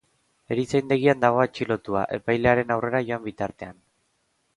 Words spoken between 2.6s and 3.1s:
aurrera